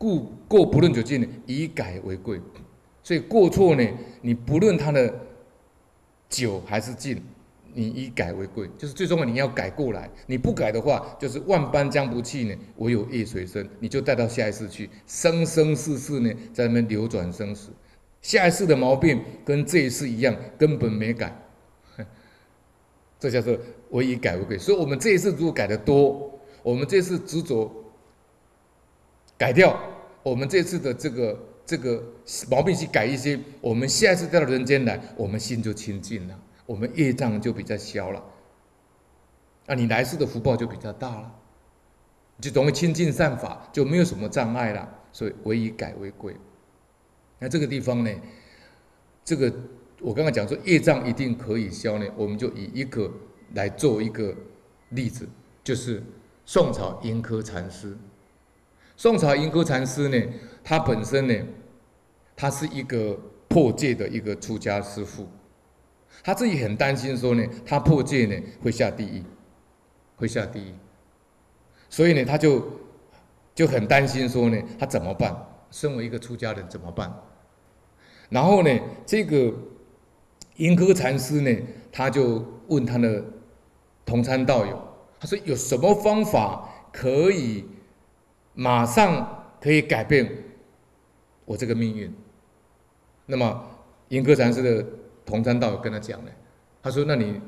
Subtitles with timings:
[0.00, 2.40] 故过不论久近，以改为贵。
[3.02, 3.86] 所以过错呢，
[4.22, 5.14] 你不论它的
[6.26, 7.22] 久还是近，
[7.74, 10.10] 你以改为贵，就是最重要你要改过来。
[10.26, 17.68] 你不改的话，就是万般将不弃呢，唯有业随身，你就带到下一世去，生生世世呢，在那边流转生死。
[18.22, 21.36] 下一世的毛病跟这一世一样，根本没改。
[23.20, 23.54] 这叫做
[23.90, 24.56] 唯以改为贵。
[24.56, 27.70] 所以，我们这一次如果改的多，我们这次执着
[29.40, 29.74] 改掉，
[30.22, 32.04] 我们这次的这个这个
[32.50, 38.22] 毛病去改一些，我们下一次再到人间来，我们心就清净了，我们业障就比较消了，
[39.64, 41.34] 啊，你来世的福报就比较大了，
[42.38, 44.86] 就容易亲近善法，就没有什么障碍了。
[45.10, 46.36] 所以，唯以改为贵。
[47.38, 48.10] 那这个地方呢，
[49.24, 49.50] 这个。
[50.02, 53.10] 我刚刚讲说业障一定可以消呢，我们就以一个
[53.52, 54.34] 来做一个
[54.90, 55.28] 例子，
[55.62, 56.02] 就是
[56.46, 57.94] 宋朝盈科禅师。
[59.00, 60.22] 宋朝盈科禅师呢，
[60.62, 61.34] 他本身呢，
[62.36, 63.18] 他是一个
[63.48, 65.26] 破戒的一个出家师父，
[66.22, 69.24] 他自己很担心说呢，他破戒呢会下地狱，
[70.16, 70.74] 会下地狱，
[71.88, 72.62] 所以呢，他就
[73.54, 75.34] 就很担心说呢，他怎么办？
[75.70, 77.10] 身为一个出家人怎么办？
[78.28, 78.70] 然后呢，
[79.06, 79.50] 这个。
[80.56, 81.50] 盈科禅师呢，
[81.90, 83.24] 他就问他的
[84.04, 84.78] 同参道友，
[85.18, 87.64] 他说有什么方法可以
[88.60, 89.26] 马上
[89.58, 90.30] 可以改变
[91.46, 92.14] 我这个命运？
[93.24, 93.66] 那么
[94.08, 94.86] 盈科禅师的
[95.24, 96.30] 同参道友跟他讲呢，
[96.82, 97.40] 他说：那你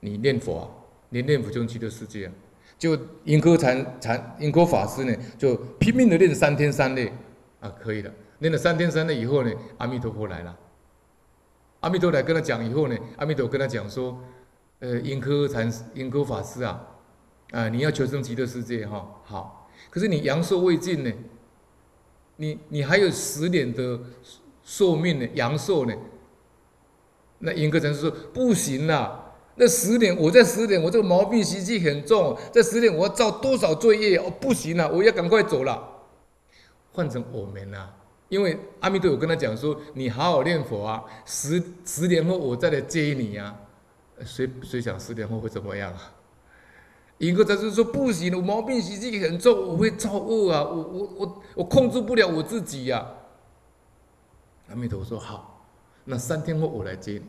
[0.00, 0.66] 你念佛啊，
[1.10, 2.32] 你念佛就能极乐世界啊。
[2.76, 7.12] 就盈科禅禅盈科法师呢，就拼命的念三天三夜
[7.60, 8.10] 啊，可以了。
[8.40, 10.58] 念了三天三夜以后呢，阿弥陀佛来了。
[11.78, 14.20] 阿弥陀来跟他讲以后呢，阿弥陀跟他讲说，
[14.80, 16.84] 呃，盈科禅盈科法师啊，
[17.52, 19.55] 啊，你要求生极乐世界哈，好，
[19.90, 21.12] 可是你阳寿未尽呢，
[22.36, 23.98] 你你还有十年的
[24.62, 25.94] 寿命呢，阳寿呢，
[27.38, 35.82] 那盈科禅师说不行啦，那十年我在十年我这个毛病习气很重，这十年我要造多少罪业哦，不行了，我要赶快走了，
[36.92, 37.88] 换成我们呐。
[38.28, 43.56] 因为阿弥陀有跟他讲说：“你好好念佛啊，十十年后我再来接你呀。”
[44.26, 46.12] 谁谁想十年后会怎么样啊？
[47.18, 53.06] 一个他就说：“不行，我毛病习气很重，我会造恶啊，我我我我控制不了我自己呀。”
[54.68, 55.66] 阿弥陀佛说：“好，
[56.04, 57.22] 那三天后我来接你。”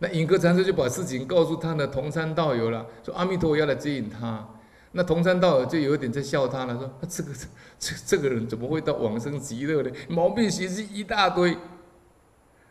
[0.00, 4.46] 那尹哥禅师就把事情告诉他的同参道友了，说：“阿弥陀佛要来接引他。”
[4.92, 7.30] 那同参道友就有点在笑他了，说：“这个
[7.78, 9.90] 这这个人怎么会到往生极乐呢？
[10.08, 11.56] 毛病习气一大堆，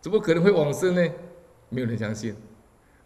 [0.00, 1.02] 怎么可能会往生呢？”
[1.70, 2.36] 没有人相信。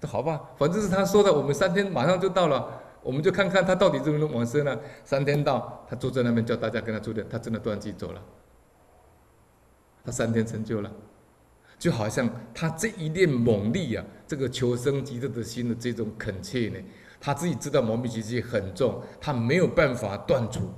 [0.01, 4.79] 那好吧，反正是他说的，我们三天马上就到了，我们就看看他到底能不能往生呢？
[5.05, 8.23] 三天到，他坐在那边叫大家跟他助念，他真的断气走了。
[10.05, 10.93] 他三天成就了，
[11.79, 16.79] 就好像他这一念猛力啊，这个求生极乐的心的这种恳切呢。
[17.19, 20.71] 他自己知道毛病习气很重，他没有办法断除。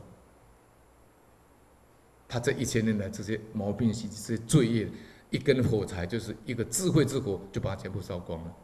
[2.29, 4.89] 他这一千年来这些毛病习气、这些罪业，
[5.31, 8.55] 一根火柴就是一个智慧之火，就把它全部烧光了，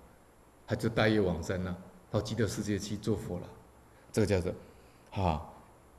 [0.66, 1.76] 他就大业往生了，
[2.10, 3.48] 到极乐世界去做佛了。
[4.12, 4.52] 这个叫做，
[5.10, 5.46] 哈，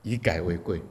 [0.03, 0.81] 以改为贵。